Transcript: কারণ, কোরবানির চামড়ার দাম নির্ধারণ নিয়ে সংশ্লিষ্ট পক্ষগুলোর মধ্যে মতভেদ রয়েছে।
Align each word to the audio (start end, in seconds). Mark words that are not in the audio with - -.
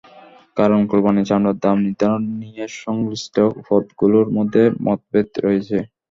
কারণ, 0.57 0.79
কোরবানির 0.89 1.27
চামড়ার 1.29 1.57
দাম 1.63 1.77
নির্ধারণ 1.85 2.23
নিয়ে 2.41 2.63
সংশ্লিষ্ট 2.79 3.35
পক্ষগুলোর 3.61 4.27
মধ্যে 4.37 4.63
মতভেদ 4.85 5.27
রয়েছে। 5.45 5.77